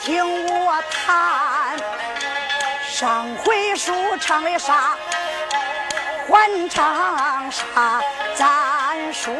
[0.00, 1.76] 听我谈。
[2.86, 4.96] 上回书唱的啥？
[6.28, 8.02] 还唱啥？
[8.34, 9.30] 咱书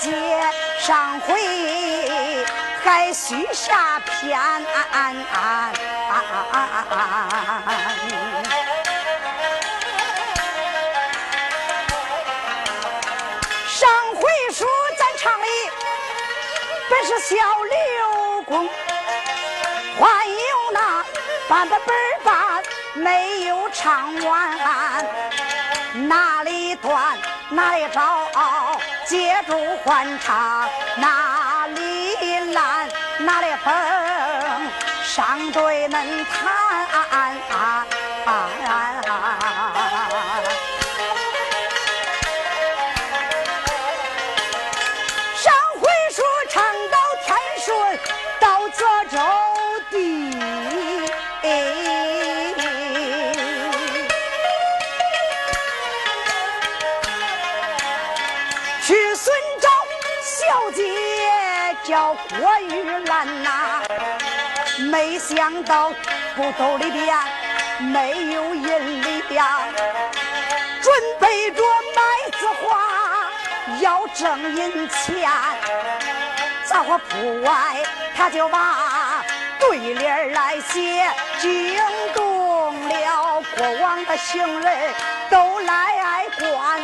[0.00, 0.40] 接
[0.80, 2.46] 上回。
[2.84, 4.38] 还许下偏
[13.66, 14.22] 上回
[14.52, 14.66] 书
[14.98, 15.46] 咱唱的
[16.90, 18.68] 本是小刘公，
[19.98, 21.04] 还有那
[21.48, 22.62] 半本本半
[22.94, 25.04] 没有唱完，
[26.08, 27.16] 哪里断
[27.50, 28.28] 哪里找，
[29.06, 29.52] 接住
[29.84, 31.94] 还唱哪里。
[32.54, 32.88] 烂
[33.20, 33.74] 哪里崩
[35.04, 37.36] 上对恁谈，
[62.36, 63.82] 我玉兰呐，
[64.90, 65.92] 没想到
[66.34, 67.16] 布兜里边
[67.78, 69.46] 没有银两，
[70.82, 71.62] 准备着
[71.94, 72.02] 买
[72.38, 73.30] 字画
[73.80, 75.30] 要挣银钱，
[76.64, 77.82] 杂货铺外
[78.16, 79.24] 他就把
[79.60, 81.08] 对联来写，
[81.40, 81.78] 惊
[82.14, 84.92] 动了过往的行人
[85.30, 86.80] 都来观。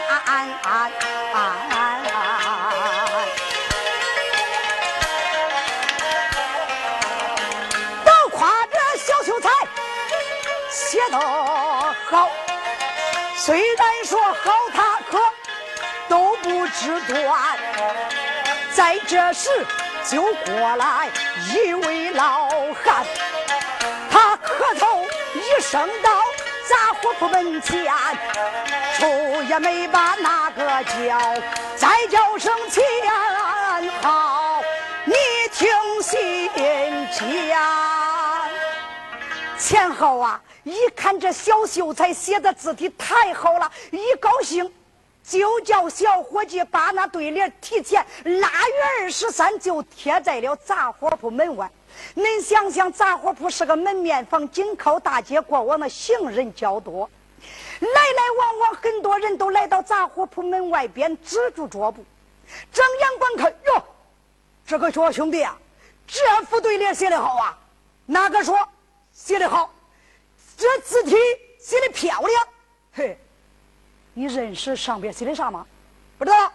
[11.11, 11.19] 得
[12.09, 12.31] 好，
[13.37, 15.19] 虽然说好，他可
[16.09, 17.59] 都不知端。
[18.73, 19.49] 在这时
[20.09, 21.09] 就过来
[21.53, 22.49] 一位老
[22.85, 23.05] 汉，
[24.11, 25.05] 他磕头
[25.35, 26.11] 一声道
[26.69, 27.85] ：“杂货铺门前，
[28.97, 31.19] 出也没把那个叫，
[31.77, 32.83] 再叫声钱
[34.03, 34.63] 好，
[35.05, 35.15] 你
[35.53, 35.69] 听
[36.03, 36.51] 心
[37.13, 38.49] 讲，
[39.59, 44.71] 钱好啊。”一看这小秀才写的字体太好了，一高兴
[45.23, 51.71] 就叫小伙计把那对联提前腊月二十三就贴在了杂货铺门外。
[52.15, 57.09] 恁想想，杂货铺是个门面房，紧靠大街，过往的行人较多，
[57.81, 62.05] 来来往往，很多人都来到杂货铺门外边止住脚步，
[62.73, 63.51] 睁眼观看。
[63.67, 63.85] 哟，
[64.67, 65.59] 这个小兄弟啊，
[66.07, 67.59] 这副对联写的好啊！
[68.07, 68.57] 哪个说
[69.13, 69.73] 写的好？
[70.61, 71.17] 这字体
[71.59, 72.49] 写的漂亮，
[72.93, 73.19] 嘿，
[74.13, 75.67] 你认识上边写的啥吗？
[76.19, 76.53] 不知道，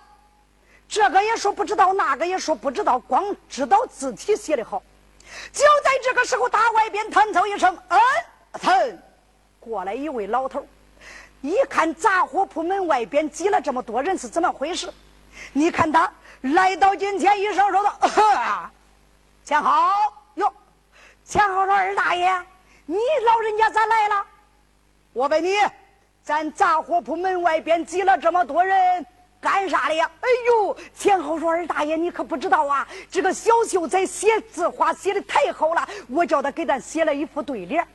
[0.87, 4.83] 这个也说不知道，那个也说不知道，光知道字体写的好。
[5.51, 7.99] 就在这个时候，大外边弹奏一声，嗯，
[8.61, 8.99] 腾，
[9.59, 10.63] 过来一位老头，
[11.41, 14.93] 一看杂货铺门外边挤了这么多人，是怎么回事？
[15.51, 17.99] 你看他来到近前，一声说道
[19.43, 20.53] ：“钱好哟，
[21.25, 22.31] 钱好说二大爷。”
[22.85, 24.25] 你老人家咋来了？
[25.13, 25.55] 我问你，
[26.23, 29.05] 咱杂货铺门外边挤了这么多人，
[29.41, 30.09] 干啥的呀？
[30.21, 32.87] 哎呦，前后说二大爷，你可不知道啊！
[33.09, 37.87] 这个小秀才写字画写的太好了，我叫他给咱写了一副对联，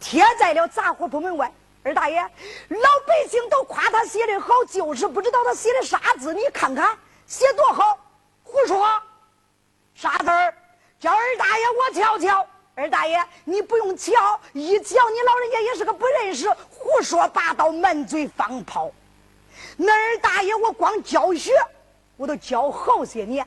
[0.00, 1.52] 贴在了杂货铺门外。
[1.84, 6.32] 二大爷，老百姓都夸他写的好，就是不知道他写的啥字。
[6.32, 6.96] 你看看，
[7.26, 7.98] 写多好！
[8.44, 8.88] 胡说，
[9.94, 10.54] 啥字儿？
[11.00, 12.46] 叫二大爷，我瞧瞧。
[12.74, 18.90] 二大爷，你不用瞧，一瞧你老人家也是个不认识，胡说八道，满嘴放炮。
[19.76, 21.52] 那二大爷，我光教学，
[22.16, 23.46] 我都教好些年，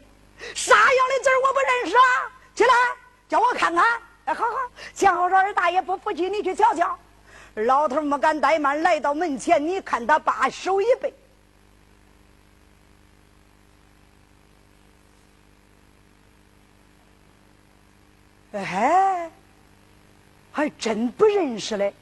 [0.54, 2.32] 啥样的字我不认识啊？
[2.54, 2.74] 起来，
[3.28, 3.84] 叫我看看。
[4.26, 4.58] 哎，好好，
[4.94, 6.98] 钱好说二大爷不服气，你去瞧瞧。
[7.56, 11.12] 老头没敢怠慢，来到门前，你看他把手一背。
[18.64, 19.30] 哎，
[20.52, 21.94] 还真不认识嘞。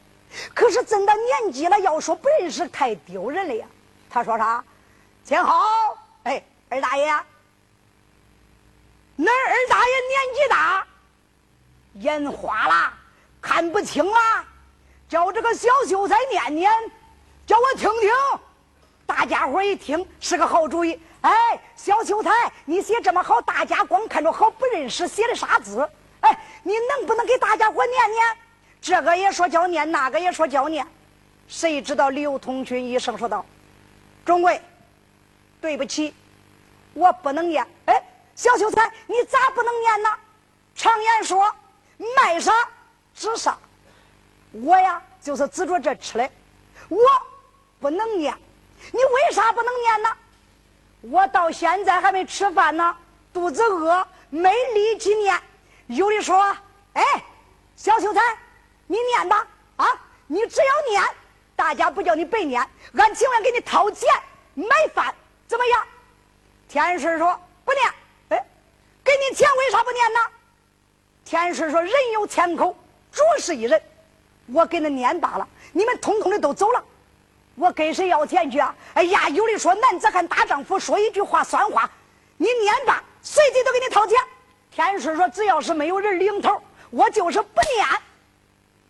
[0.53, 3.65] 可是真到年纪了，要说不认识太丢人了呀。
[4.09, 4.63] 他说啥？
[5.23, 5.55] 钱好，
[6.23, 7.05] 哎，二大爷，
[9.17, 10.87] 恁二大爷年纪大，
[11.93, 12.93] 眼花了，
[13.41, 14.45] 看不清了，
[15.07, 16.71] 叫这个小秀才念念，
[17.47, 18.11] 叫我听听。
[19.05, 20.99] 大家伙一听是个好主意。
[21.21, 21.31] 哎，
[21.75, 22.31] 小秀才，
[22.65, 25.87] 你写这么好，大家光看着好不认识写的啥字？
[26.23, 28.37] 哎，你能不能给大家伙念念？
[28.81, 30.85] 这个也说叫念，那个也说叫念。
[31.47, 33.45] 谁知道刘通军一声说道
[34.25, 34.61] ：“中贵，
[35.59, 36.13] 对不起，
[36.93, 38.01] 我不能念。”哎，
[38.35, 40.09] 小秀才，你咋不能念呢？
[40.75, 41.53] 常言说，
[42.15, 42.53] 卖啥
[43.13, 43.57] 指啥。
[44.51, 46.29] 我呀，就是指着这吃的，
[46.87, 46.97] 我
[47.81, 48.33] 不能念。
[48.91, 50.09] 你为啥不能念呢？
[51.01, 52.95] 我到现在还没吃饭呢，
[53.33, 55.37] 肚子饿，没力气念。
[55.95, 56.35] 有的说
[56.93, 57.03] ：“哎，
[57.75, 58.21] 小秀才，
[58.87, 59.47] 你念吧，
[59.77, 59.85] 啊，
[60.27, 61.03] 你只要念，
[61.55, 62.61] 大家不叫你白念，
[62.97, 64.09] 俺情愿给你掏钱
[64.53, 65.13] 买饭，
[65.47, 65.85] 怎么样？”
[66.67, 67.85] 天顺说：“不念。”
[68.29, 68.45] 哎，
[69.03, 70.19] 给你钱为啥不念呢？
[71.25, 72.75] 天顺说：“人有千口，
[73.11, 73.81] 主是一人，
[74.47, 76.83] 我给他念罢了，你们通通的都走了。”
[77.55, 78.75] 我跟谁要钱去啊？
[78.95, 81.87] 哎呀，有的说男子汉大丈夫，说一句话算话。
[82.37, 84.17] 你念吧，随即都给你掏钱。
[84.75, 86.59] 天师说，只要是没有人领头，
[86.89, 87.87] 我就是不念。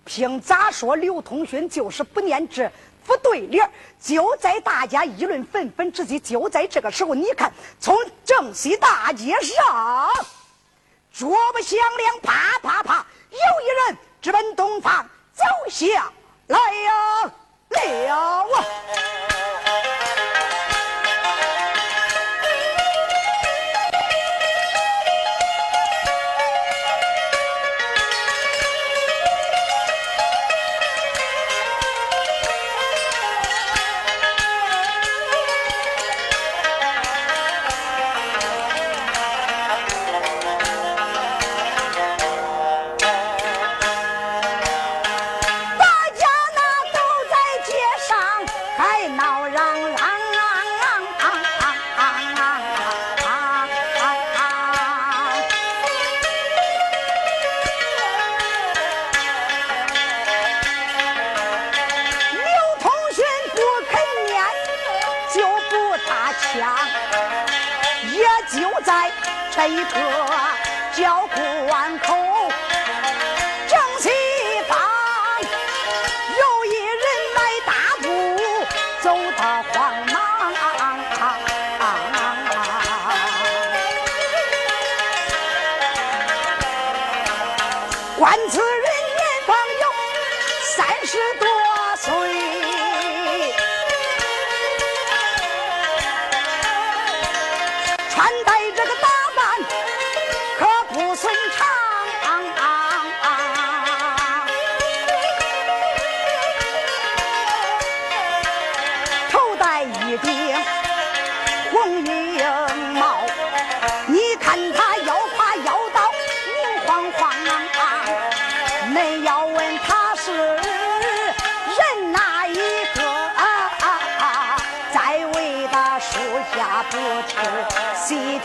[0.05, 0.95] 凭咋说？
[0.95, 2.71] 刘通勋就是不念这
[3.03, 3.69] 副对联。
[3.99, 7.51] 就在大家议论纷纷之际，就在这个时候，你看，
[7.81, 10.09] 从正西大街上，
[11.11, 15.85] 桌不响亮，啪啪啪，有一人直奔东方走下
[16.47, 17.31] 来呀。
[17.69, 18.45] 了啊！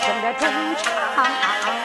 [0.01, 1.78] 中唱，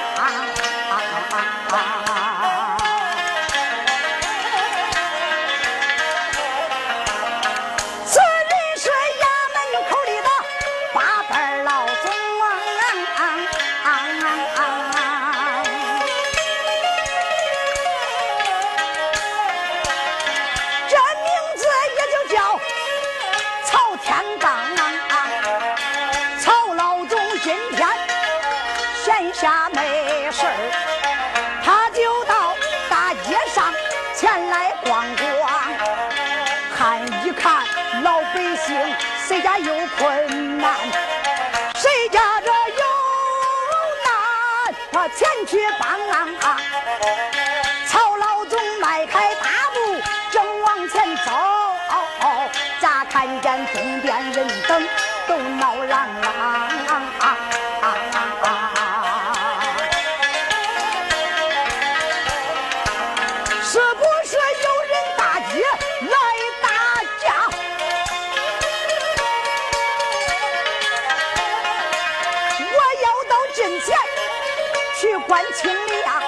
[75.04, 75.70] 去观青
[76.06, 76.24] 啊，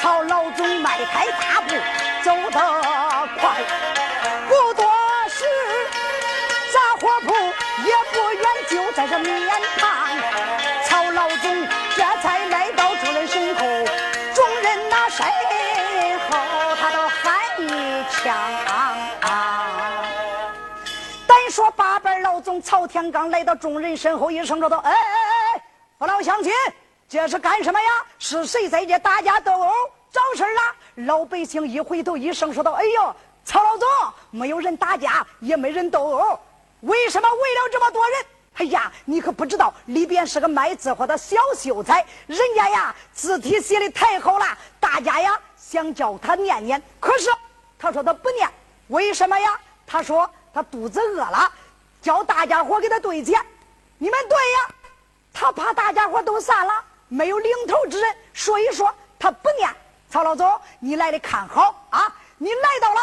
[0.00, 1.74] 曹老总迈开大步
[2.22, 3.60] 走得快，
[4.48, 4.88] 不多
[5.28, 5.44] 时
[6.72, 7.34] 杂货铺
[7.82, 10.16] 也不远，就在这面旁。
[10.86, 11.66] 曹老总
[11.96, 13.60] 这才来到众人身后，
[14.32, 15.26] 众人那身
[16.30, 16.38] 后
[16.80, 18.32] 他都喊一枪。
[21.26, 24.96] 单说八辈老总曹天刚来到众人身后，一声说道：“哎哎
[25.56, 25.62] 哎，
[25.98, 26.52] 父老乡亲！”
[27.14, 28.04] 这是干什么呀？
[28.18, 29.70] 是谁在这打架斗殴，
[30.10, 30.60] 找事儿了？”
[31.06, 33.88] 老百姓一回头，一声说道：“哎呦，曹老总，
[34.32, 36.40] 没有人打架，也没人斗殴，
[36.80, 38.26] 为什么围了这么多人？”
[38.58, 47.30] 哎呀，你可不知道，里边是个卖字画的小秀才，人家呀字体写的太好了，大家呀想叫他念念，可是
[47.78, 48.50] 他说他不念，
[48.88, 49.56] 为什么呀？
[49.86, 51.48] 他说他肚子饿了，
[52.02, 53.40] 叫大家伙给他兑钱。
[53.98, 54.74] 你们对呀，
[55.32, 59.70] 他怕大家伙都散了，没有领头之人，所以说他不念。
[60.10, 62.12] 曹老总，你来的看好啊！
[62.38, 63.00] 你来到了，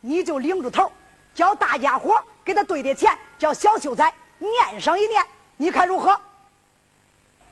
[0.00, 0.90] 你就领住头，
[1.34, 4.12] 叫大家伙给他兑点钱，叫小秀才。
[4.38, 5.22] 念上一念，
[5.58, 6.18] 你看如何？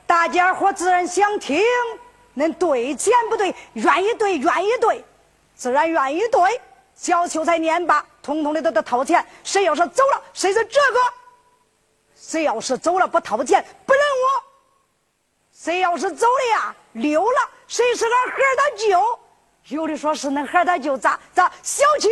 [0.07, 1.61] 大家伙自然想听，
[2.35, 3.55] 恁对钱不对？
[3.73, 5.05] 愿意对，愿意对，
[5.53, 6.61] 自然愿意对。
[6.95, 9.23] 小秀才念罢，通通的都得掏钱。
[9.43, 10.99] 谁要是走了，谁是这个？
[12.15, 14.48] 谁要是走了不掏钱，不认我。
[15.61, 19.19] 谁要是走了呀，溜了，谁是俺孩儿的舅？
[19.67, 22.07] 有的说是恁孩儿的舅，咋咋小气？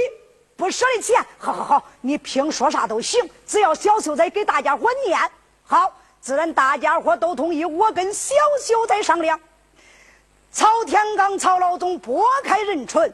[0.58, 5.18] 不舍得钱，好好好，你凭说啥都行，只要小秀才给大家伙念
[5.64, 7.64] 好，自然大家伙都同意。
[7.64, 9.40] 我跟小秀才商量。
[10.52, 13.14] 曹天刚、曹老总拨开人群，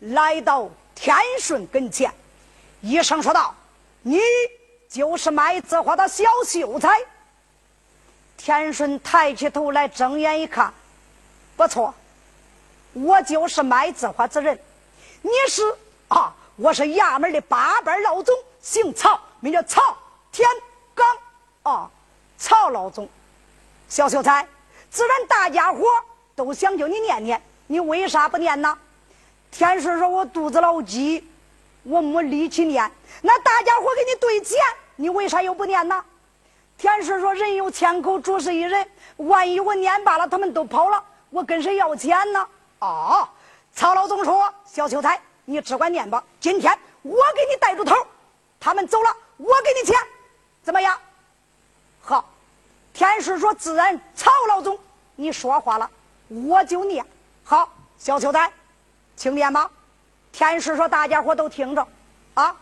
[0.00, 2.12] 来到天顺跟前，
[2.80, 3.54] 一声说道
[4.02, 4.18] ：“你
[4.88, 7.00] 就是卖字画的小秀才。”
[8.42, 10.72] 天顺抬起头来，睁眼一看，
[11.58, 11.94] 不错，
[12.94, 14.58] 我就是卖字画之人。
[15.20, 15.62] 你是
[16.08, 16.34] 啊？
[16.56, 19.82] 我是衙门的八班老总，姓曹，名叫曹
[20.32, 20.48] 天
[20.94, 21.06] 刚。
[21.62, 21.90] 啊，
[22.38, 23.06] 曹老总，
[23.90, 24.48] 小秀才，
[24.90, 25.84] 自然大家伙
[26.34, 28.78] 都想叫你念念，你为啥不念呢？
[29.50, 31.28] 天顺说：“我肚子老饥，
[31.82, 34.58] 我没力气念。”那大家伙给你兑钱，
[34.96, 36.02] 你为啥又不念呢？
[36.80, 38.88] 天顺说：“人有千口，主是一人。
[39.18, 42.48] 万一我念罢了，他们都跑了，我跟谁要钱呢？”
[42.80, 43.28] 哦，
[43.74, 46.24] 曹老总说：“小秀才。”你只管念吧。
[46.40, 46.72] 今天
[47.02, 47.94] 我给你带住头，
[48.58, 49.94] 他们走了，我给你钱，
[50.62, 50.98] 怎么样？
[52.00, 52.24] 好，
[52.94, 54.00] 天师说自然。
[54.14, 54.78] 曹老总，
[55.16, 55.90] 你说话了，
[56.28, 57.04] 我就念。
[57.44, 58.50] 好，小秀才，
[59.16, 59.70] 请念吧。
[60.32, 61.86] 天师说，大家伙都听着
[62.32, 62.56] 啊。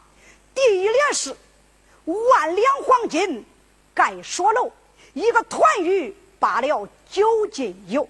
[0.53, 1.37] 第一联是
[2.05, 3.47] 万两黄金
[3.99, 4.71] 盖锁楼，
[5.13, 8.09] 一个团鱼罢了九斤油。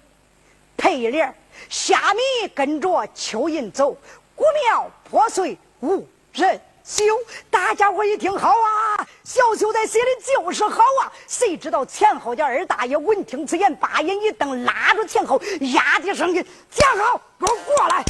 [0.77, 1.35] 配联
[1.67, 3.97] 虾米跟着蚯蚓走。
[4.35, 7.03] 古庙破碎无人修，
[7.49, 9.07] 大家伙一听好啊！
[9.23, 11.11] 小秀才写的就是好啊！
[11.27, 15.41] 谁知道前后家二大爷闻听此言，把眼一瞪，拉住前后，
[15.73, 18.05] 压低声音：“讲好，给我过来！”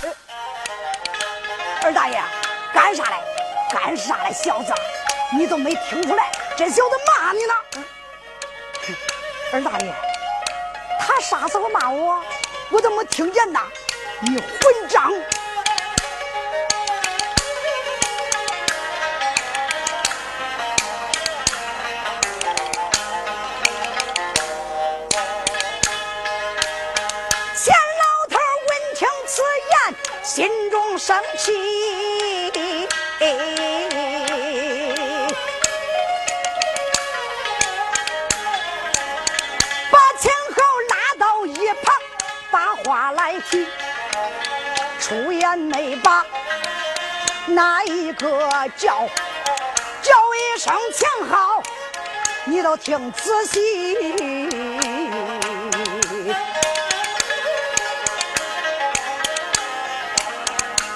[1.81, 2.21] 二大爷，
[2.73, 3.15] 干啥嘞？
[3.71, 4.33] 干啥嘞？
[4.33, 4.73] 小子，
[5.33, 6.29] 你都没听出来？
[6.59, 7.53] 这小子骂你呢！
[9.53, 9.95] 二大爷，
[10.99, 12.21] 他啥时候骂我？
[12.69, 13.61] 我怎么没听见呢？
[14.19, 15.09] 你混账！
[45.49, 46.23] 俺没把
[47.47, 48.29] 那一个
[48.77, 49.09] 叫
[49.99, 51.63] 叫一声强好
[52.45, 53.59] 你都听仔细。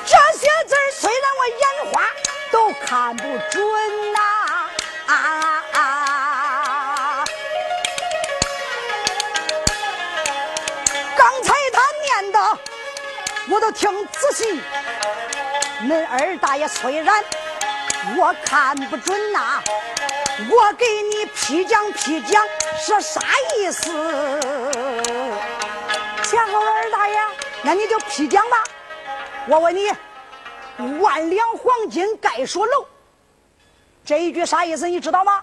[0.05, 2.03] 这些字虽然我眼花
[2.51, 4.32] 都看不准呐。
[13.63, 14.61] 都听仔细。
[15.83, 17.23] 恁二大爷虽然
[18.17, 19.63] 我看不准呐，
[20.51, 22.45] 我给你批讲批讲
[22.77, 23.21] 是啥
[23.55, 23.89] 意思？
[26.25, 27.17] 前后二大爷，
[27.61, 28.57] 那你就批讲吧。
[29.47, 29.89] 我问你。
[30.99, 32.85] 万两黄金盖锁楼，
[34.03, 34.87] 这一句啥意思？
[34.89, 35.41] 你知道吗？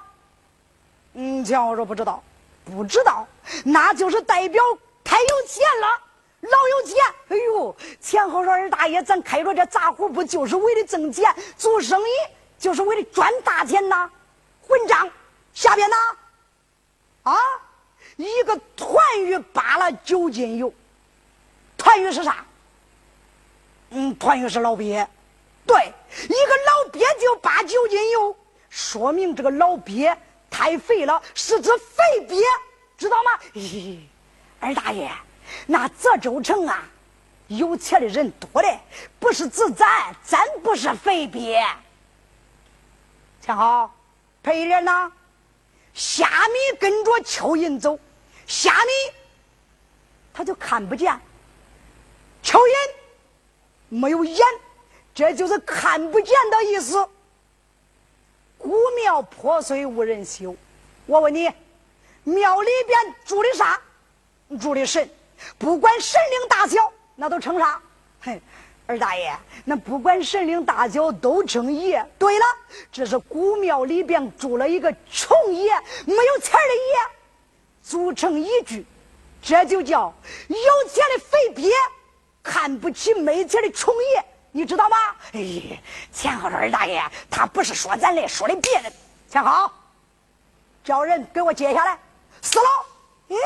[1.15, 2.23] 嗯，钱我说不知道，
[2.67, 3.27] 不知道，
[3.65, 4.63] 那就是代表
[5.03, 6.03] 太有钱了，
[6.41, 6.97] 老有钱。
[7.29, 12.13] 哎呦，前后说二大爷，咱开着这杂货铺就是为了挣钱，做生意
[12.59, 14.11] 就是为了赚大钱呐！
[14.67, 15.09] 混账！
[15.53, 15.97] 下边呢？
[17.25, 17.37] 啊，
[18.17, 20.73] 一个团鱼扒了九斤油，
[21.77, 22.45] 团鱼是啥？
[23.91, 25.07] 嗯，团鱼是老鳖。
[25.67, 25.93] 对，
[26.25, 28.37] 一个老鳖就八九斤油，
[28.69, 30.17] 说明这个老鳖
[30.49, 32.43] 太肥了，是指肥鳖，
[32.97, 33.31] 知道吗？
[33.55, 33.99] 咦，
[34.59, 35.11] 二大爷，
[35.67, 36.83] 那泽州城啊，
[37.49, 38.79] 有钱的人多嘞，
[39.19, 41.63] 不是指咱，咱不是肥鳖。
[43.41, 43.95] 钱好，
[44.43, 45.13] 赔一点呢。
[45.93, 47.99] 虾米跟着蚯蚓走，
[48.47, 48.91] 虾米
[50.33, 51.13] 他就看不见，
[52.43, 52.93] 蚯蚓
[53.89, 54.39] 没有眼，
[55.13, 57.07] 这就是看不见的意思。
[58.57, 60.55] 古庙破碎无人修，
[61.07, 61.51] 我问你，
[62.23, 63.81] 庙里边住的啥？
[64.61, 65.11] 住的神，
[65.59, 67.81] 不管神灵大小，那都称啥？
[68.21, 68.41] 嘿，
[68.87, 72.05] 二大爷，那不管神灵大小都称爷。
[72.19, 72.45] 对了，
[72.93, 75.73] 这是古庙里边住了一个穷爷，
[76.05, 77.11] 没有钱的爷，
[77.83, 78.85] 组成一句，
[79.43, 80.13] 这就叫
[80.49, 81.71] 有钱的肥鳖
[82.43, 84.25] 看不起没钱的穷爷。
[84.53, 84.97] 你知道吗？
[85.33, 85.81] 哎，
[86.13, 88.93] 钱好这二大爷，他不是说咱的，说的别人。
[89.31, 89.73] 钱好，
[90.83, 91.97] 叫人给我接下来。
[92.43, 92.65] 死了。
[93.29, 93.37] 哎，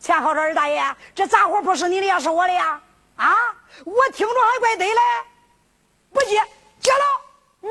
[0.00, 0.82] 钱好这二大爷，
[1.14, 2.80] 这杂活不是你的呀，是我的呀？
[3.16, 3.36] 啊，
[3.84, 5.00] 我听着还怪对嘞。
[6.12, 6.40] 不接，
[6.80, 7.04] 接了。
[7.62, 7.68] 嗯，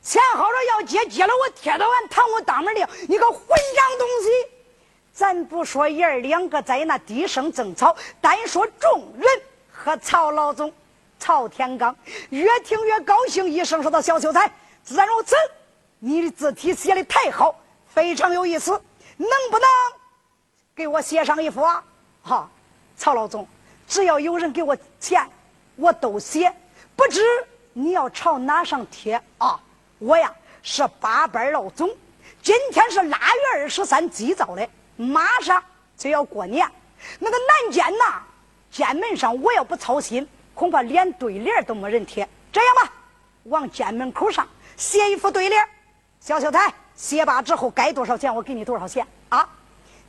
[0.00, 4.50] 钱好这要接，接了我贴到俺堂屋当门的，你个混账东西！
[5.12, 9.28] 咱不说爷儿两个在那低声争吵，单说众人
[9.72, 10.72] 和曹老总。
[11.18, 11.94] 曹天刚
[12.30, 14.50] 越听越高兴，一声说道：“小秀才，
[14.82, 15.36] 自然如此，
[15.98, 17.54] 你的字体写的太好，
[17.86, 18.70] 非常有意思，
[19.18, 19.68] 能不能
[20.74, 21.62] 给我写上一幅？”
[22.22, 22.48] 哈，
[22.96, 23.46] 曹老总，
[23.88, 25.26] 只要有人给我钱，
[25.76, 26.52] 我都写。
[26.94, 27.22] 不知
[27.72, 29.58] 你要朝哪上贴啊？
[29.98, 31.88] 我呀是八班老总，
[32.42, 35.62] 今天是腊月二十三，祭灶的，马上
[35.96, 36.70] 就要过年，
[37.18, 38.22] 那个南监呐，
[38.70, 40.26] 监门上我要不操心。
[40.52, 42.28] 恐怕连对联都没人贴。
[42.52, 42.92] 这样吧，
[43.44, 45.66] 往监门口上写一副对联。
[46.20, 49.48] 小秀才写罢之后，该多少钱我给你多少钱啊？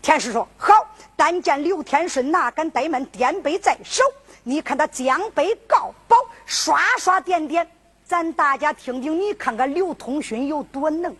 [0.01, 0.73] 天师说好。
[1.15, 4.03] 但见刘天顺哪敢怠慢，颠杯在手。
[4.43, 7.69] 你看他将杯告宝，刷刷点点。
[8.05, 11.15] 咱大家听听，你看看刘通勋有多能。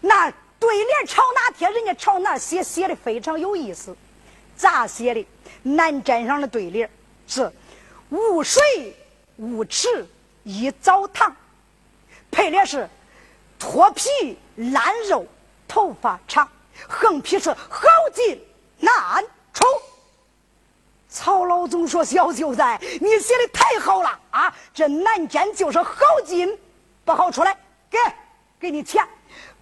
[0.00, 3.96] 那对联朝哪贴，人家朝哪写，写的非常有意思。
[4.56, 5.26] 咋写的？
[5.62, 6.88] 南站上的对联
[7.26, 7.50] 是。
[8.10, 8.60] 无水
[9.36, 10.04] 无池
[10.42, 11.32] 一澡堂，
[12.28, 12.88] 配的是
[13.56, 15.24] 脱皮烂肉
[15.68, 16.48] 头发长，
[16.88, 18.42] 横批是好进
[18.78, 19.64] 难出。
[21.08, 24.54] 曹老总说：“小秀才，你写的太好了啊！
[24.72, 26.56] 这难见就是好进
[27.04, 27.56] 不好出来，
[27.90, 27.98] 给
[28.58, 29.04] 给你钱。”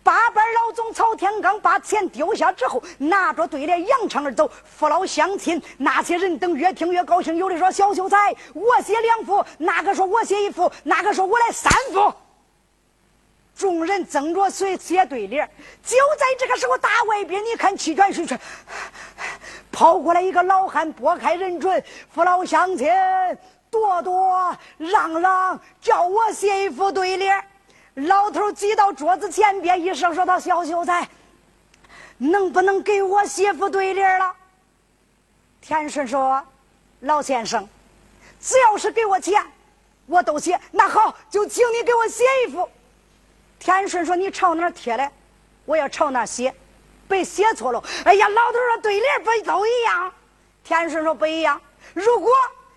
[0.05, 4.51] 八班老总曹天刚把钱丢下之后，拿着对联扬长而走。
[4.65, 12.13] 父老乡亲那些人等越听越高兴，有的说小秀才，我写两幅；那个说我写一幅；那个说我来三幅。
[13.59, 15.45] 众人争着随写对联。
[15.85, 18.39] 就在这个时候，大外边你看气喘吁吁，
[19.73, 21.83] 跑过来一个老汉，拨开人群，
[22.15, 22.89] 父老乡亲，
[23.69, 27.45] 多多让让，叫我写一副对联。
[27.95, 31.09] 老头挤到桌子前边，一声说道：“小秀才，
[32.19, 34.33] 能不能给我写副对联了？”
[35.61, 36.41] 田顺说
[37.01, 37.69] ：“老先生，
[38.41, 39.45] 只要是给我钱，
[40.07, 40.59] 我都写。
[40.71, 42.69] 那好，就请你给我写一副。”
[43.59, 45.11] 田顺说：“你朝哪贴嘞？
[45.65, 46.55] 我要朝哪写，
[47.09, 50.13] 别写错了。”哎呀，老头说：“对联不都一样？”
[50.65, 51.61] 田顺说：“不一样。
[51.95, 52.31] 如果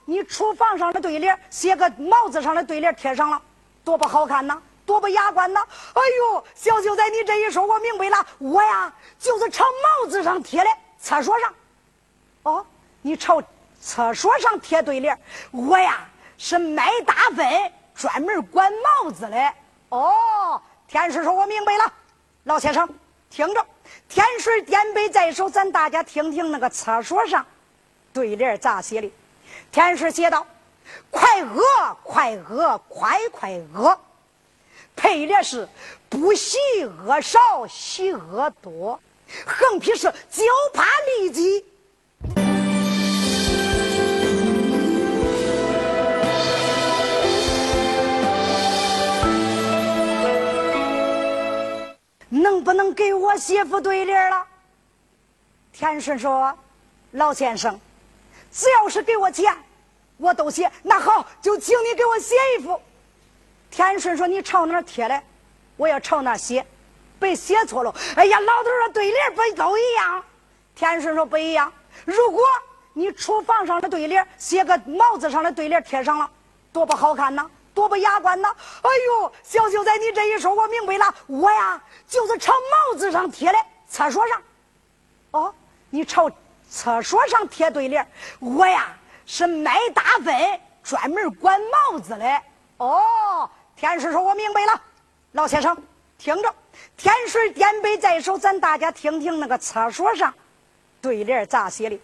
[0.05, 3.41] 你厨房上的对联写个帽子上的对联贴上了，
[3.83, 5.61] 多不好看呐！”多不雅观呐！
[5.93, 8.25] 哎呦，小秀才，你这一说，我明白了。
[8.39, 11.53] 我呀，就是朝帽子上贴的，厕所上。
[12.43, 12.65] 哦，
[13.01, 13.41] 你朝
[13.79, 15.17] 厕所上贴对联
[15.51, 16.05] 我呀，
[16.37, 18.69] 是卖大粪，专门管
[19.03, 19.53] 帽子的。
[19.89, 21.93] 哦，天师说，我明白了。
[22.43, 22.85] 老先生，
[23.29, 23.65] 听着，
[24.09, 27.45] 天水点杯在手，咱大家听听那个厕所上
[28.11, 29.09] 对联咋写的。
[29.71, 30.45] 天师写道
[31.09, 31.63] ：“快饿，
[32.03, 33.97] 快饿，快快饿。”
[34.93, 35.65] 配联是
[36.09, 38.99] 不喜饿少，喜饿多。
[39.45, 40.83] 横批是就怕
[41.17, 41.65] 立即。
[52.31, 54.47] 能不能给我写副对联了？
[55.73, 56.57] 田顺说
[57.11, 57.79] ：“老先生，
[58.51, 59.53] 只要是给我钱，
[60.15, 60.71] 我都写。
[60.81, 62.81] 那好，就请你给我写一副。”
[63.69, 65.21] 田顺说：“你朝哪贴嘞？
[65.75, 66.65] 我要朝哪写，
[67.19, 70.23] 别写错了。”哎呀，老头说：“对联不都一样？”
[70.73, 71.71] 田顺说：“不一样。
[72.05, 72.41] 如果
[72.93, 76.29] 你厨房上的对联写个帽子上的对联贴上了，
[76.71, 77.49] 多不好看呐！
[77.81, 78.55] 多。”多不雅观呐！
[78.83, 84.39] 哎呦，小秀才，你这一说，我明白了，我呀就是朝帽子上贴的，厕所上。
[85.31, 85.51] 哦，
[85.89, 86.29] 你朝
[86.69, 88.07] 厕所上贴对联，
[88.39, 91.59] 我呀是卖大粪，专门管
[91.91, 92.41] 帽子的。
[92.77, 94.79] 哦，天师说，我明白了，
[95.31, 95.75] 老先生
[96.19, 96.53] 听着，
[96.95, 100.31] 天水点背在手，咱大家听听那个厕所上
[101.01, 101.99] 对联咋写的。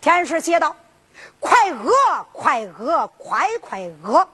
[0.00, 0.74] 天师写道。
[1.38, 1.92] 快饿，
[2.32, 4.26] 快饿，快快饿！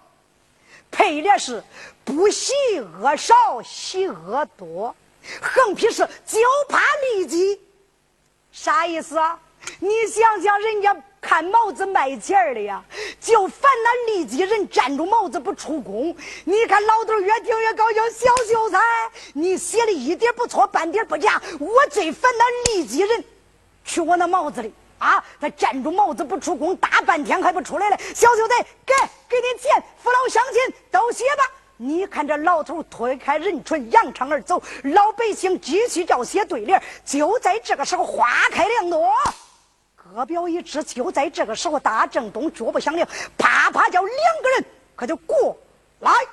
[0.91, 1.63] 配联是
[2.05, 2.53] 不喜
[3.01, 4.95] 恶少，喜恶多。
[5.41, 7.61] 横批是就怕痢疾，
[8.51, 9.39] 啥意思啊？
[9.81, 12.83] 你想想，人家看帽子卖钱的呀，
[13.21, 16.17] 就烦那痢疾人站住帽子不出宫。
[16.45, 18.79] 你看老头越听越高兴，小秀才，
[19.35, 21.43] 你写的一点不错，半点不假。
[21.59, 23.25] 我最烦那痢疾人
[23.85, 24.73] 去我那帽子里。
[24.99, 25.25] 啊！
[25.41, 27.99] 他站住帽子不出宫，大半天还不出来了。
[28.15, 28.95] 小舅子，给
[29.29, 31.45] 给点钱，父老乡亲都写吧。
[31.77, 34.61] 你看这老头推开人群，扬长而走。
[34.83, 36.83] 老百姓继续叫写对联。
[37.05, 39.13] 就在这个时候，花开两朵，
[39.95, 40.83] 歌表一枝。
[40.83, 44.65] 就在这个时候，大正东脚步响亮，啪啪叫两个人
[44.97, 45.57] 可就过
[46.01, 46.29] 来了。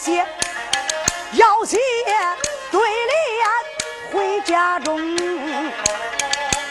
[0.00, 0.24] 写，
[1.32, 1.76] 要写
[2.70, 4.96] 对联回家中，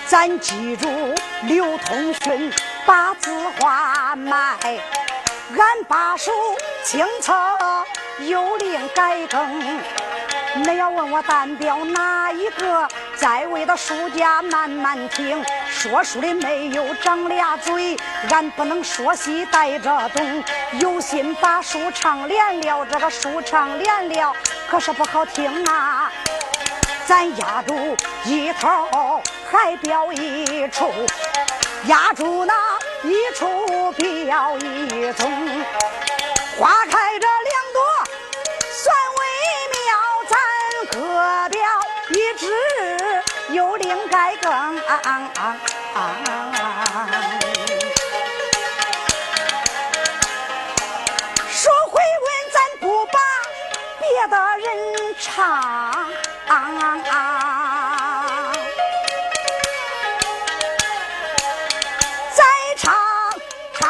[0.08, 0.88] 咱记住
[1.44, 2.50] 刘通顺
[2.86, 4.58] 把字画卖，
[5.58, 6.32] 俺把书
[6.86, 7.34] 清册
[8.20, 10.07] 有令改更。
[10.58, 15.44] 你要问我单标哪一个，在位的书家慢慢听。
[15.70, 17.96] 说书的没有长俩嘴，
[18.32, 20.44] 俺不能说西带着东。
[20.80, 24.34] 有心把书唱连了，这个书唱连了，
[24.70, 26.12] 可是不好听啊。
[27.06, 29.22] 咱压住一头。
[29.50, 30.92] 还表一处，
[31.86, 32.54] 压住那
[33.04, 35.32] 一处表一宗，
[36.60, 37.28] 花开着
[43.88, 44.52] 应该更
[51.50, 53.20] 说回文，咱不把
[54.02, 54.68] 别的人
[55.18, 55.26] 唱。
[62.36, 62.44] 再
[62.78, 62.94] 唱
[63.74, 63.88] 他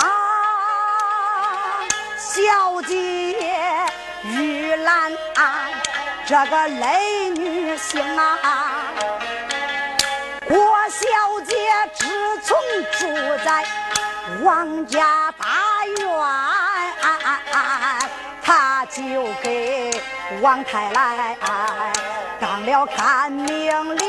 [0.00, 0.02] 啊，
[2.18, 2.92] 小姐
[4.24, 5.70] 玉兰啊，
[6.26, 7.31] 这个泪。
[7.82, 8.38] 行啊，
[10.48, 10.56] 郭
[10.88, 11.04] 小
[11.44, 11.56] 姐
[11.92, 12.06] 自
[12.42, 12.56] 从
[12.92, 13.08] 住
[13.44, 13.66] 在
[14.42, 15.98] 王家大院，
[18.40, 19.02] 她就
[19.42, 19.90] 给
[20.40, 21.36] 王太来
[22.40, 24.02] 当了看命令。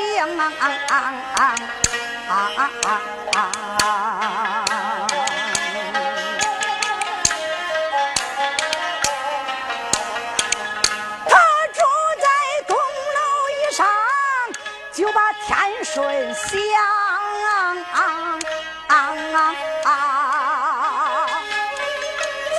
[15.94, 16.02] 顺
[16.34, 16.50] 香，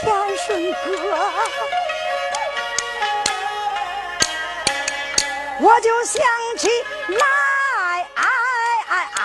[0.00, 0.06] 天
[0.46, 0.86] 顺哥，
[5.58, 6.22] 我就想
[6.56, 6.68] 起
[7.08, 7.26] 来，
[8.14, 8.24] 哎
[8.86, 9.18] 哎哎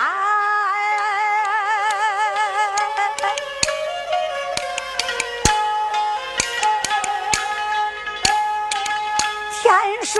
[9.62, 9.62] 天
[10.04, 10.18] 顺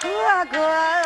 [0.00, 0.97] 哥哥。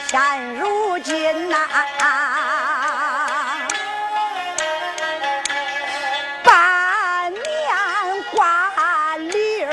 [0.00, 1.56] 现如今呐，
[6.42, 7.42] 半年
[8.32, 9.72] 挂铃儿，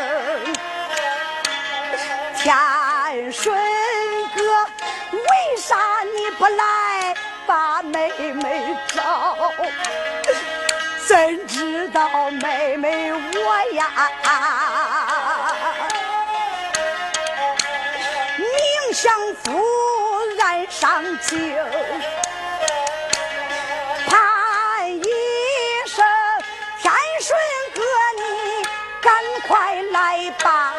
[2.37, 3.55] 天顺
[4.35, 4.41] 哥，
[5.13, 5.77] 为啥
[6.15, 9.53] 你不来把妹妹找？
[11.07, 13.85] 怎知道妹妹我呀？
[18.91, 19.88] 相夫爱
[20.69, 21.35] 上酒，
[24.07, 25.01] 盼一
[25.87, 26.05] 声
[26.79, 27.37] 天顺
[27.73, 27.81] 哥，
[28.17, 28.63] 你
[29.01, 29.11] 赶
[29.47, 30.73] 快来吧，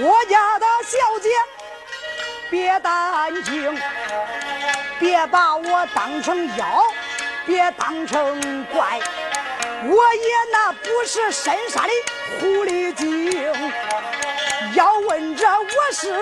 [0.00, 1.28] 我家的小姐，
[2.48, 3.76] 别担惊，
[5.00, 6.84] 别把我当成妖，
[7.44, 9.00] 别当成怪，
[9.84, 11.90] 我也那不是深山的
[12.38, 13.52] 狐狸精。
[14.74, 16.12] 要问这我是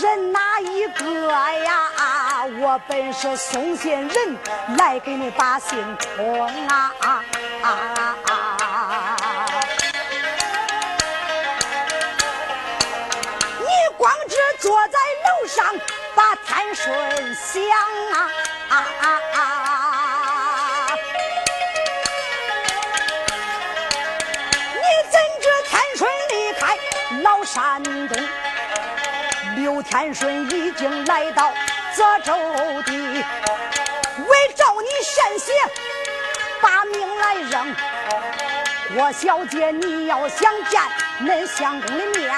[0.00, 1.30] 人哪一个
[1.62, 2.46] 呀？
[2.60, 4.38] 我本是送信人，
[4.78, 5.78] 来给你把信
[6.16, 6.94] 通啊！
[7.00, 8.09] 啊
[14.60, 15.64] 坐在楼上
[16.14, 16.86] 把天顺
[17.34, 17.62] 想
[18.12, 18.30] 啊
[18.68, 19.40] 啊啊啊！
[24.74, 26.76] 你怎知天顺离开
[27.22, 28.12] 老山东？
[29.56, 31.50] 刘天顺已经来到。
[31.92, 32.32] 泽州
[32.86, 33.24] 地，为
[34.54, 35.52] 找你献血，
[36.62, 37.74] 把命来扔。
[38.94, 40.80] 郭小姐，你要想见
[41.20, 42.32] 恁相公的面，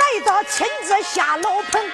[0.00, 1.90] 你还得亲自下楼棚，你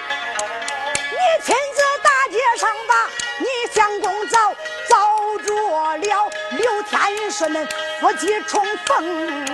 [1.43, 4.55] 亲自大街上把你相公找
[4.87, 7.67] 找着了，刘天顺恁
[7.99, 9.45] 夫妻重逢。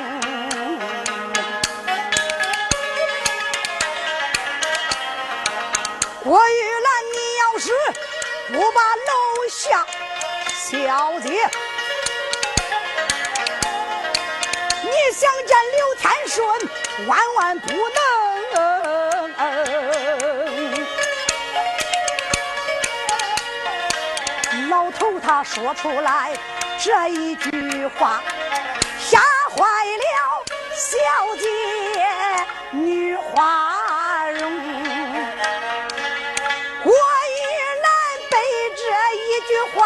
[6.24, 7.72] 郭玉兰，你要是
[8.50, 9.12] 不把楼
[9.50, 9.86] 下
[10.56, 11.50] 小姐，
[14.84, 16.48] 你想见刘天顺，
[17.08, 18.03] 万万不能。
[24.70, 26.32] 老头他说出来
[26.80, 28.22] 这一句话，
[29.00, 30.44] 吓坏了
[30.76, 30.98] 小
[31.38, 31.44] 姐
[32.72, 34.52] 女花容。
[36.84, 37.42] 我一
[37.82, 37.88] 难
[38.32, 38.36] 被
[38.76, 38.82] 这
[39.16, 39.78] 一句话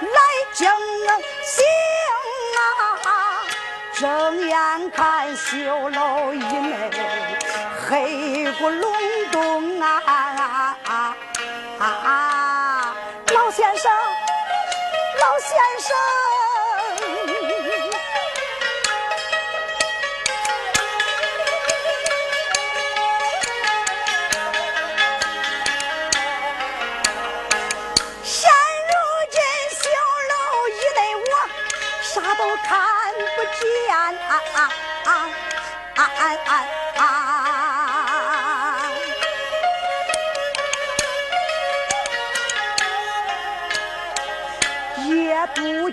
[0.00, 0.18] 来
[0.52, 0.68] 惊
[1.44, 1.64] 醒
[3.04, 3.08] 啊！
[3.94, 4.00] 睁
[4.48, 7.39] 眼看绣楼一枚。
[7.90, 8.92] 黑咕隆
[9.32, 9.96] 咚啊！
[13.34, 16.39] 老先生，老先生。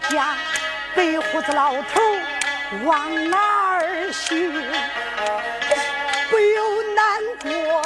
[0.10, 0.36] 家
[0.96, 2.02] 白胡子老头
[2.86, 3.38] 往哪
[3.74, 4.52] 儿去？
[6.30, 7.82] 不由难过，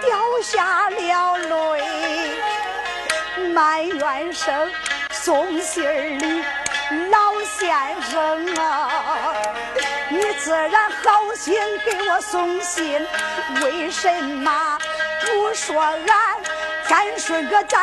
[0.00, 2.34] 掉下了泪，
[3.52, 4.70] 埋怨声
[5.10, 6.44] 送信儿的
[7.10, 9.34] 老先生啊，
[10.08, 13.06] 你自然好心给我送信，
[13.62, 14.78] 为什么
[15.22, 15.98] 不说俺
[16.86, 17.78] 天顺哥在？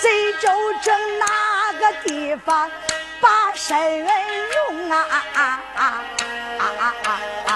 [0.00, 0.48] 贼州
[0.82, 2.70] 城哪个地方
[3.20, 5.06] 把身用啊？
[5.34, 6.04] 啊啊
[6.58, 6.94] 啊
[7.44, 7.49] 啊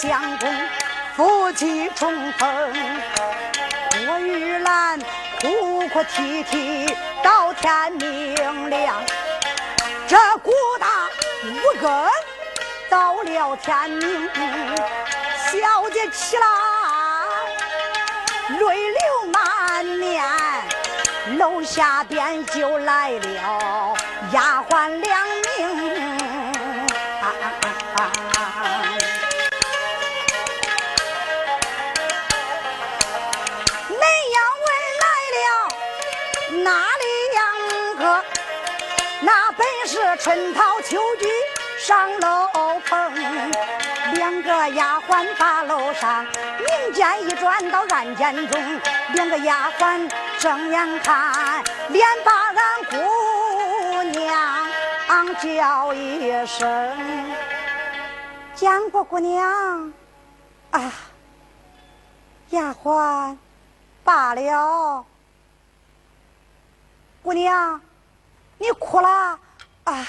[0.00, 0.48] 相公
[1.14, 2.72] 夫妻重逢，
[4.08, 4.98] 我玉兰
[5.42, 9.04] 哭哭啼啼到天明亮。
[10.08, 11.06] 这孤大
[11.44, 11.92] 无根
[12.88, 14.30] 到了天明，
[15.36, 16.46] 小姐起来
[18.58, 20.24] 泪流满面，
[21.36, 23.94] 楼下边就来了
[24.32, 26.18] 丫鬟两名。
[40.16, 41.26] 春桃秋菊
[41.78, 43.14] 上楼棚，
[44.14, 48.80] 两个丫鬟把楼上，明间一转到暗间中，
[49.14, 54.68] 两个丫鬟睁眼看，连把俺姑娘
[55.40, 56.96] 叫一声，
[58.54, 59.92] 见过姑娘
[60.72, 60.92] 啊，
[62.50, 63.36] 丫鬟
[64.04, 65.04] 罢了，
[67.22, 67.80] 姑娘，
[68.58, 69.38] 你哭了。
[69.84, 70.06] 啊，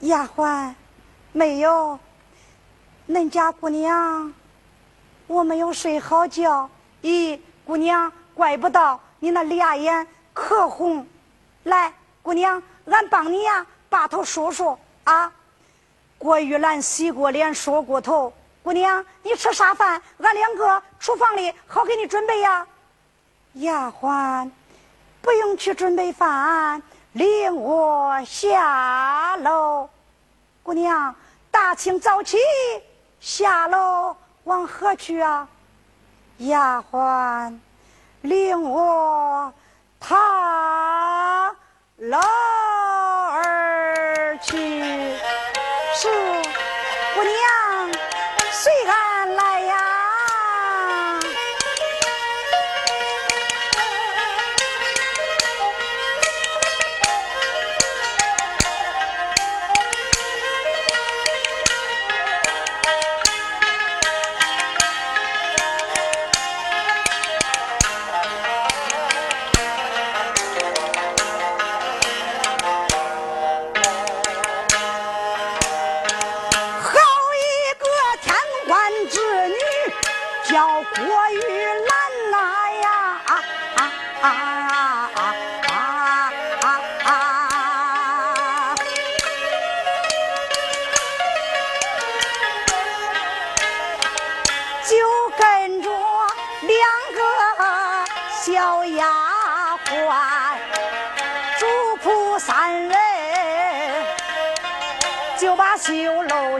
[0.00, 0.74] 丫鬟，
[1.32, 1.98] 没有，
[3.08, 4.32] 恁家姑娘，
[5.26, 6.68] 我没有睡好觉。
[7.02, 11.06] 咦，姑娘，怪不到你那俩眼可红。
[11.64, 11.92] 来，
[12.22, 15.32] 姑娘，俺帮你呀，把头梳梳啊。
[16.18, 18.32] 郭玉兰洗过脸，梳过头。
[18.62, 20.02] 姑娘，你吃啥饭？
[20.18, 22.66] 俺两个厨房里好给你准备呀。
[23.54, 24.50] 丫鬟，
[25.22, 26.82] 不用去准备饭。
[27.12, 29.88] 领我下楼，
[30.62, 31.14] 姑娘，
[31.50, 32.36] 大清早起
[33.20, 35.48] 下楼往何去啊？
[36.38, 37.58] 丫鬟，
[38.20, 39.52] 领我
[39.98, 41.48] 踏
[41.96, 42.18] 楼
[43.32, 44.56] 而去。
[45.94, 46.08] 是，
[47.14, 47.90] 姑娘，
[48.52, 49.07] 随俺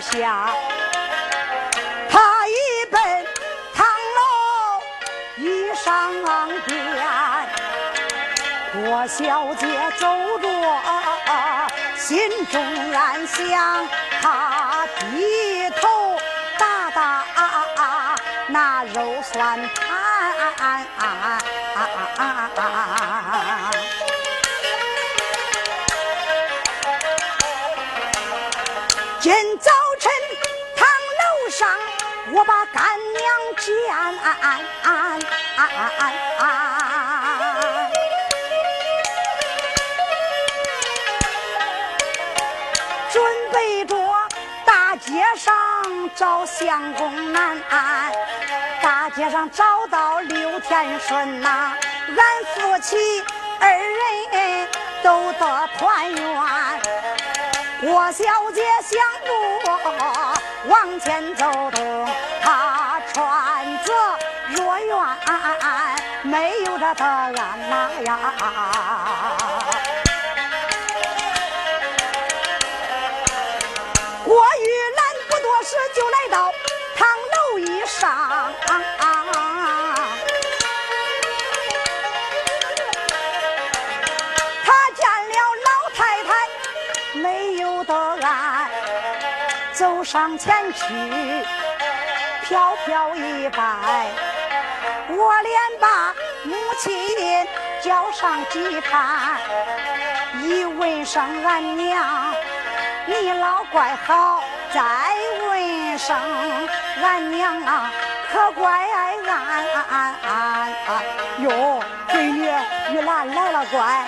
[0.01, 0.51] 下。
[2.11, 3.01] 他一奔
[3.75, 3.87] 堂
[4.17, 4.81] 老
[5.37, 6.13] 一上
[6.67, 6.77] 殿
[8.73, 9.67] 郭小姐
[9.99, 10.07] 走
[10.39, 10.49] 着
[11.97, 13.89] 心中暗想
[14.21, 16.17] 他低头
[16.59, 17.25] 打打
[18.49, 20.09] 那肉算盘。
[32.33, 33.23] 我把干娘
[33.57, 33.65] 见。
[43.11, 43.97] 准备着
[44.65, 45.55] 大街上
[46.15, 47.61] 找相公难，
[48.83, 51.73] 大街上找到刘天顺呐，
[52.17, 53.25] 俺夫妻
[53.61, 54.69] 二人
[55.03, 56.68] 都得团圆。
[57.81, 59.31] 郭小姐想着
[60.67, 62.09] 往前走动，
[62.43, 63.93] 她穿着
[64.49, 64.97] 若远，
[66.25, 68.19] 没有这答案呐呀。
[74.25, 74.67] 郭玉
[74.97, 76.53] 兰不多时就来到
[76.97, 77.07] 堂
[77.37, 78.53] 楼一上，
[90.39, 90.85] 前去
[92.45, 94.07] 飘飘一拜，
[95.09, 96.15] 我连把
[96.45, 96.95] 母亲
[97.83, 99.37] 叫上几坛，
[100.41, 102.33] 一问声俺娘。
[103.07, 104.81] 你老怪好，再
[105.49, 106.17] 问声
[107.03, 107.91] 俺娘啊，
[108.33, 109.25] 可怪俺
[111.39, 112.49] 哟，闺女
[112.93, 114.07] 玉兰来了，乖。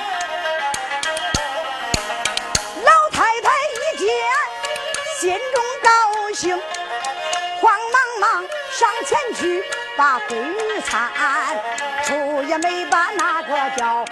[6.40, 6.58] 高兴，
[7.60, 9.62] 慌忙忙上前去
[9.94, 10.96] 把闺女搀，
[12.02, 14.02] 出也没把那个叫，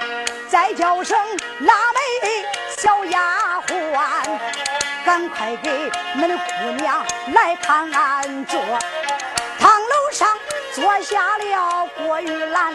[0.47, 1.19] 再叫声
[1.61, 3.81] 腊梅小丫鬟。
[5.07, 7.03] 赶快给恁的姑娘
[7.33, 8.61] 来看安坐，
[9.59, 10.29] 堂楼上
[10.75, 12.75] 坐下了郭玉兰，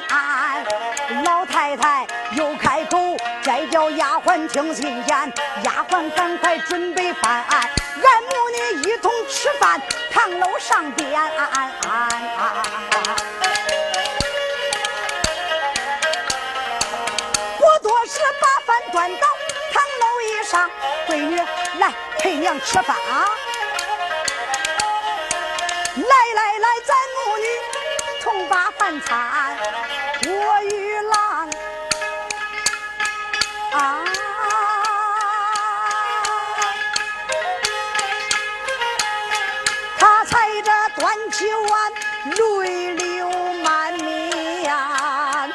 [1.24, 5.34] 老太太又开口，再叫丫鬟听信言，
[5.64, 7.46] 丫鬟赶快准备饭，
[9.04, 9.82] 女一同吃饭，
[10.12, 11.12] 堂楼上边，
[17.58, 19.28] 不多时把饭端到
[19.74, 20.72] 堂楼一上，
[21.08, 21.38] 闺女
[21.80, 21.94] 来。
[22.20, 23.28] 陪娘吃饭啊！
[25.98, 26.04] 来
[26.36, 27.46] 来来，咱母女
[28.22, 29.58] 同把饭餐。
[41.34, 41.76] 秋啊，
[42.62, 43.28] 泪流
[43.64, 45.50] 满面啊！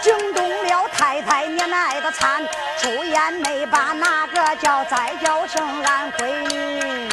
[0.00, 2.42] 惊动了太太年奶的惨，
[2.80, 7.10] 出言没把那个叫再叫声俺闺女，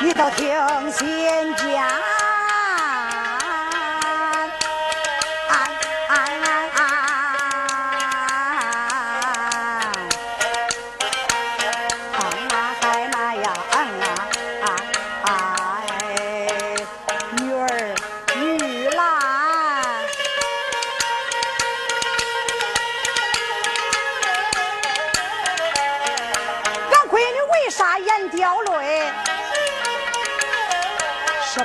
[0.00, 2.09] 你都听先讲。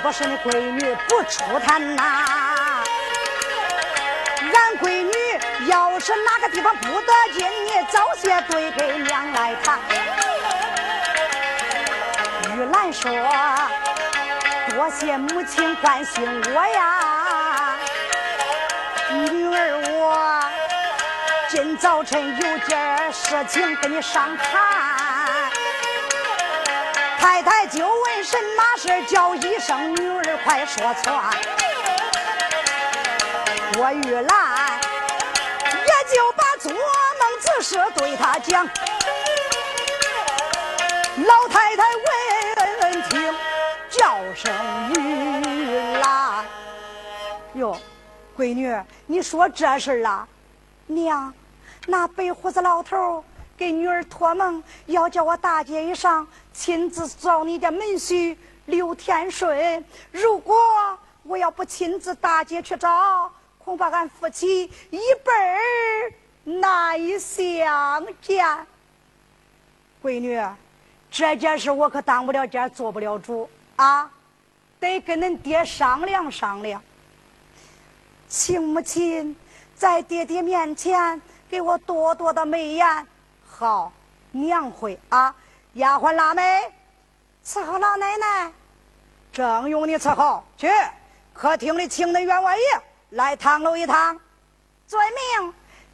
[0.06, 2.04] 不是你闺女不出摊呐，
[4.54, 5.12] 俺闺女
[5.68, 9.80] 要是哪个地方不得劲，你早些对给娘来谈。
[12.56, 13.10] 玉兰说
[14.70, 17.76] ：“多谢母亲关心我呀，
[19.10, 20.40] 女儿我
[21.50, 24.95] 今早晨有件事情跟你商谈。”
[27.26, 31.34] 太太就问什么事叫一声女儿快说传。
[33.74, 34.80] 郭玉兰
[35.72, 36.80] 也就把做梦
[37.42, 38.64] 之事对他讲。
[41.26, 41.84] 老太太
[42.84, 43.34] 闻听，
[43.90, 44.54] 叫声
[44.94, 46.46] 玉兰。
[47.56, 47.76] 哟，
[48.38, 48.72] 闺女，
[49.08, 50.28] 你说这事儿啊？
[50.86, 51.34] 娘，
[51.88, 53.26] 那白胡子老头
[53.58, 56.28] 给女儿托梦，要叫我大街一上。
[56.54, 58.36] 亲自找你的门婿
[58.66, 60.56] 刘天顺，如果
[61.24, 68.46] 我要不亲自大街去找，恐怕俺夫妻一辈儿难以相见。
[70.02, 70.42] 闺女，
[71.10, 74.10] 这件事我可当不了家，做不了主啊，
[74.80, 76.82] 得跟恁爹商量商量。
[78.28, 79.36] 请母亲
[79.76, 83.08] 在爹爹面前给我多多的美言。
[83.58, 83.90] 好，
[84.32, 85.34] 娘会啊，
[85.76, 86.74] 丫鬟腊梅，
[87.42, 88.52] 伺候老奶奶。
[89.32, 90.70] 正用你伺候，去
[91.34, 92.64] 客厅里请那员外爷
[93.12, 94.20] 来堂楼一趟。
[94.86, 95.54] 遵命。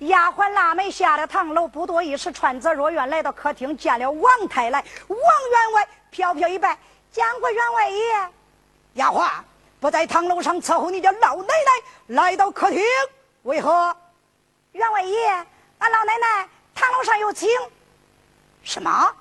[0.10, 4.84] 丫鬟腊梅下了堂楼，不多一时，穿着若院来到客厅，见了王太来。
[5.08, 6.76] 王员外飘飘一拜，
[7.12, 8.30] 见过员外爷。
[8.94, 9.30] 丫鬟
[9.80, 12.82] 不在堂楼上伺候你家老奶奶，来到客厅
[13.44, 13.96] 为何？
[14.72, 15.46] 员外爷，
[15.78, 16.50] 俺老奶奶
[16.82, 17.48] 堂楼上有请。
[18.64, 19.16] 什么？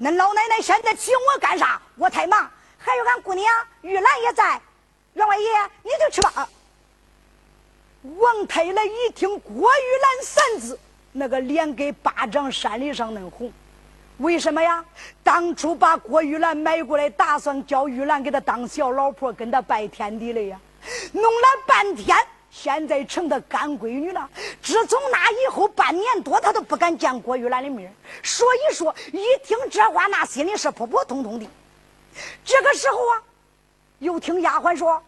[0.00, 1.80] 恁老奶奶现在请我干啥？
[1.96, 2.50] 我太忙。
[2.78, 3.44] 还有俺姑娘
[3.82, 4.58] 玉兰也在。
[5.12, 5.44] 员外爷，
[5.82, 6.48] 你就去吧。
[8.02, 10.78] 王太来一听郭玉兰三字，
[11.12, 13.52] 那个脸跟巴掌山里上恁红。
[14.18, 14.82] 为什么呀？
[15.22, 20.58] 当初把郭玉兰买过来，打算叫玉兰给他当小老婆，跟他拜天地了呀。
[21.12, 22.16] 弄了半天，
[22.58, 24.30] 现在成他干闺女了。
[24.62, 27.94] 自从那以后半年多，他都不敢见郭玉兰的面。
[28.22, 31.46] 所以说，一听这话，那心里是扑扑通通的。
[32.42, 33.22] 这个时候啊，
[33.98, 35.02] 又听丫鬟说：“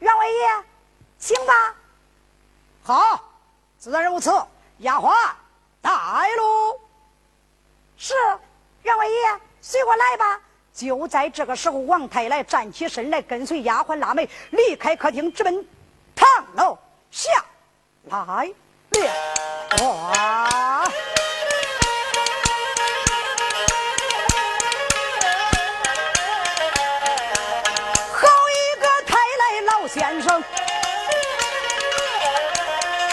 [0.00, 0.64] 员外爷，
[1.20, 1.52] 请吧。”
[2.82, 3.24] 好，
[3.78, 4.30] 自然如此。
[4.78, 5.14] 丫鬟，
[5.80, 5.90] 带
[6.36, 6.80] 路。
[7.96, 8.12] 是，
[8.82, 10.40] 员外爷，随我来吧。
[10.74, 15.66] 就在这个时候，王太来站起身来，跟随丫鬟腊梅离开客厅，直奔
[16.16, 16.76] 堂楼
[17.10, 17.30] 下
[18.04, 18.16] 来
[18.90, 19.10] 了，
[28.12, 30.42] 好一个开来老先生，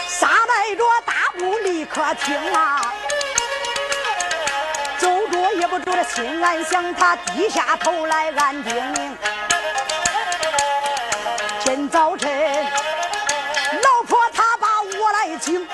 [0.08, 2.93] 撒迈着大步立刻厅啊，
[4.97, 9.18] 走着也不着，心安祥，他低下头来安定，
[11.66, 12.66] 今早晨。
[15.44, 15.68] 我来请，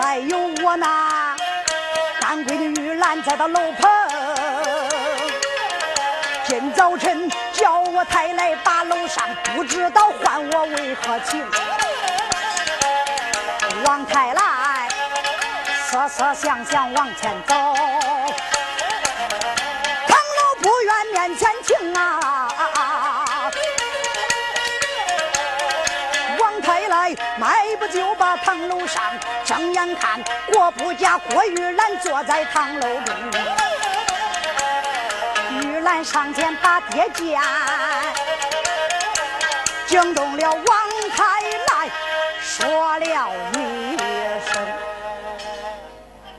[0.00, 1.36] 还有我那
[2.20, 3.90] 干闺女玉兰在到楼棚。
[6.46, 11.44] 今早晨叫我太来把楼上，不知道唤我为何情。
[13.84, 14.88] 王太来，
[15.90, 17.54] 思思想想往前走，
[20.06, 22.25] 唐楼不愿面前停啊！
[27.38, 29.02] 迈步就把堂楼上，
[29.44, 33.14] 睁眼看郭不家郭玉兰坐在堂楼中，
[35.60, 37.38] 玉兰上前把爹见，
[39.86, 40.64] 惊动了王
[41.14, 41.90] 太来，
[42.40, 43.04] 说了
[43.52, 43.96] 一
[44.46, 44.66] 声。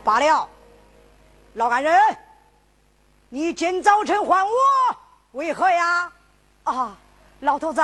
[0.04, 0.50] 罢了，
[1.54, 1.96] 老干人，
[3.30, 4.52] 你今早晨唤我
[5.34, 6.12] 为何呀？
[6.64, 6.98] 啊，
[7.42, 7.82] 老头子，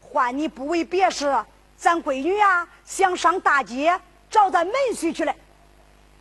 [0.00, 1.34] 唤你不为别事，
[1.82, 5.34] 咱闺女呀想上大街找咱门婿去了。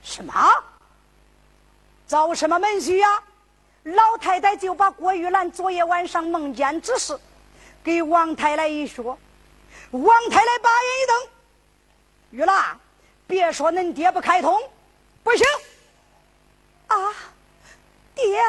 [0.01, 0.33] 什么？
[2.07, 3.21] 找什么门婿呀？
[3.83, 7.15] 老太太就把郭玉兰昨夜晚上梦见之事
[7.83, 9.15] 给王太太一说，
[9.91, 11.29] 王太太把眼一瞪
[12.41, 12.79] ：“玉兰，
[13.27, 14.59] 别说恁爹不开通。”
[15.23, 15.45] 不行，
[16.87, 16.95] 啊，
[18.15, 18.41] 爹，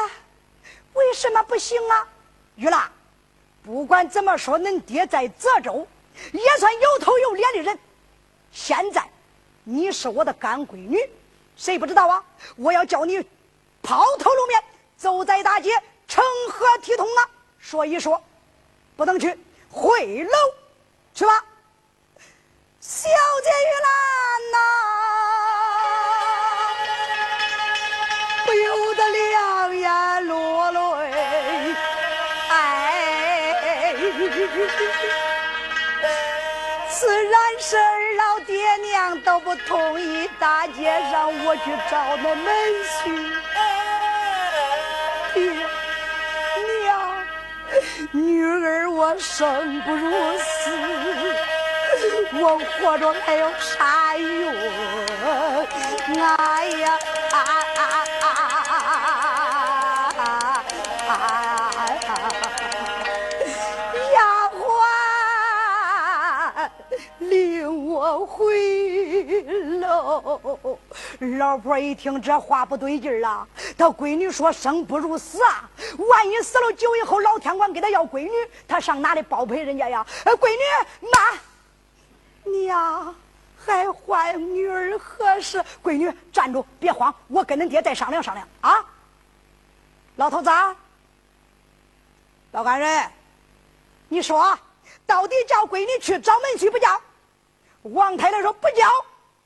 [0.93, 2.07] 为什么不行啊？
[2.55, 2.91] 玉兰，
[3.61, 5.87] 不管怎么说，恁爹在泽州
[6.31, 7.79] 也算有头有脸的人。
[8.51, 9.09] 现在
[9.63, 10.97] 你是我的干闺女，
[11.55, 12.23] 谁不知道啊？
[12.55, 13.19] 我要叫你
[13.81, 14.63] 抛头露面，
[14.97, 15.71] 走在大街，
[16.07, 17.29] 成何体统啊？
[17.59, 18.21] 说一说，
[18.95, 19.37] 不能去
[19.69, 20.31] 回楼
[21.13, 21.45] 去吧，
[22.79, 23.09] 小
[23.43, 25.02] 姐玉兰呐。
[41.45, 42.45] 我去找那门
[42.85, 42.93] 婿。
[45.33, 45.37] 爹
[46.83, 46.87] 娘，
[48.11, 50.43] 女儿我生不如死，
[52.33, 54.53] 我活着还有啥用？
[56.21, 56.99] 哎呀！
[57.31, 57.49] 啊啊
[67.19, 68.43] 领我回
[69.79, 70.77] 楼！
[71.37, 73.47] 老婆一听这话不对劲儿了，
[73.77, 75.69] 他闺女说生不如死啊！
[75.97, 78.31] 万一死了酒以后，老天官给他要闺女，
[78.67, 80.05] 他上哪里包赔人家呀？
[80.25, 83.15] 闺女妈，你呀
[83.57, 85.63] 还怀女儿何时？
[85.81, 88.85] 闺女站住，别慌，我跟恁爹再商量商量啊！
[90.15, 90.49] 老头子，
[92.51, 93.11] 老干人，
[94.09, 94.57] 你说
[95.05, 97.01] 到底叫闺女去找门去不叫？
[97.83, 98.87] 王太太说不叫，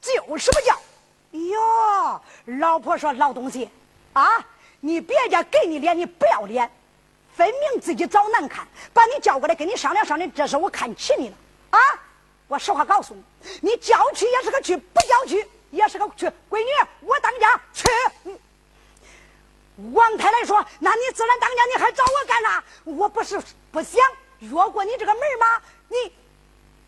[0.01, 0.77] 就是不叫。
[1.31, 3.69] 哟，老婆说老东西
[4.13, 4.27] 啊，
[4.79, 6.69] 你别家给你脸，你不要脸，
[7.35, 11.35] 分明自己找难看，把你叫过来跟你商量商量，这是我看起你了
[11.71, 11.79] 啊！
[12.47, 13.23] 我实话告诉你，
[13.61, 16.27] 你叫去也是个去，不叫去也是个去。
[16.49, 16.69] 闺女，
[17.01, 17.85] 我当家去。
[19.91, 22.63] 王太太说：“那你自然当家，你还找我干啥？
[22.85, 24.01] 我不是不想
[24.39, 25.61] 越过你这个门吗？
[25.89, 26.13] 你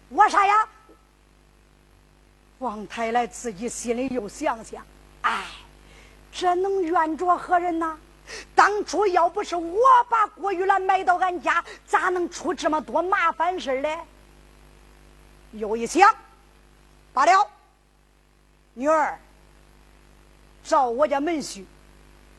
[0.10, 0.68] 我啥呀？”
[2.60, 4.86] 王太来自己心里又想想，
[5.22, 5.46] 哎，
[6.32, 7.98] 这能怨着何人呢？
[8.54, 13.98] 当初要不是我把郭玉兰买到俺家，咋能出这么多麻烦事嘞？
[15.54, 16.14] 又一想，
[17.14, 17.50] 罢了，
[18.74, 19.18] 女儿，
[20.64, 21.66] 照我家门序，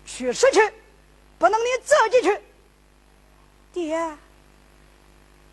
[0.05, 0.61] 去是去，
[1.39, 2.41] 不能你自己去。
[3.73, 4.17] 爹，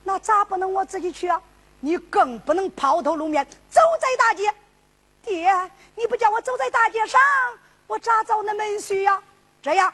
[0.04, 1.42] 那咋不能我自己去啊？
[1.80, 4.54] 你更不能抛头露面走在大街，
[5.22, 7.22] 爹，你不叫我走在大街上，
[7.86, 9.22] 我咋走那门婿呀？
[9.62, 9.94] 这样，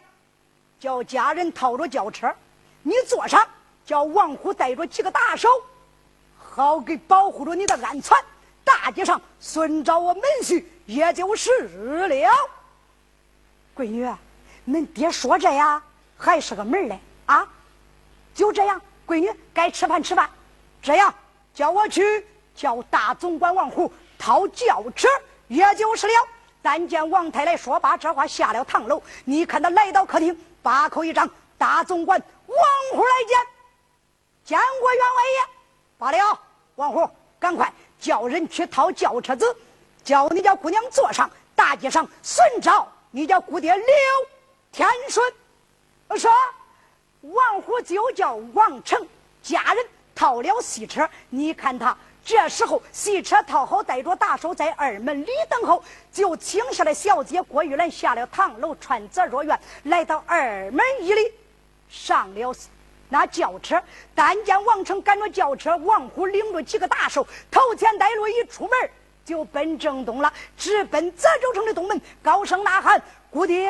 [0.79, 2.33] 叫家人套着轿车，
[2.81, 3.45] 你坐上，
[3.85, 5.49] 叫王虎带着几个打手，
[6.37, 8.17] 好给保护着你的安全。
[8.63, 11.51] 大街上寻找我门婿，也就是
[12.07, 12.29] 了。
[13.75, 14.07] 闺女，
[14.65, 15.81] 恁爹说这样
[16.17, 17.45] 还是个门嘞啊？
[18.33, 20.29] 就这样，闺女该吃饭吃饭，
[20.81, 21.13] 这样。
[21.53, 22.25] 叫我去
[22.55, 25.07] 叫大总管王虎掏轿车，
[25.47, 26.13] 也就是了。
[26.61, 29.01] 但见王太来说罢这话，下了堂楼。
[29.25, 32.57] 你看他来到客厅，把口一张：“大总管王
[32.91, 33.37] 虎来见，
[34.45, 35.53] 见过员外爷。”
[35.99, 36.39] 罢了，
[36.75, 39.55] 王虎，赶快叫人去掏轿车子，
[40.03, 41.29] 叫你家姑娘坐上。
[41.55, 43.85] 大街上寻找你家姑爹刘
[44.71, 45.33] 天顺。
[46.17, 46.31] 说，
[47.21, 49.05] 王虎就叫王成
[49.41, 49.85] 家人。
[50.15, 61.31] 套了戏车，你看他这时候戏车套好，带着大手在二门里等候，就请下了小姐郭玉兰，下了堂楼，穿泽若院，来到二门一里，
[61.89, 62.53] 上了
[63.09, 63.81] 那轿车。
[64.15, 68.89] 但见王成赶着轿车，王虎领着几个大手，头前带路一出门，
[69.25, 73.01] 就奔正东了，直奔泽州城的东门，高声呐喊
[73.33, 73.67] ：“姑爹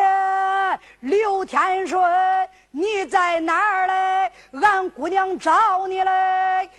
[1.00, 2.04] 刘天顺！”
[2.70, 4.32] 你在哪儿嘞？
[4.62, 6.70] 俺姑娘找你嘞！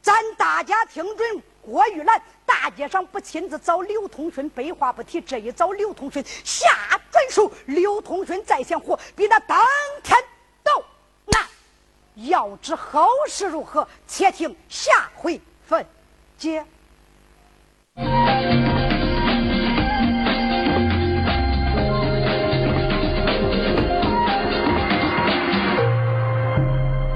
[0.00, 6.68] 咱大家听准，郭玉兰大街上不亲自找刘通顺，废话不提，这一找刘通顺下
[7.10, 9.58] 转手，刘通顺再想活，比那当
[10.04, 10.16] 天
[10.62, 10.84] 都
[11.24, 11.44] 难。
[12.28, 15.84] 要知后事如何，且听下回分
[16.36, 16.64] 解。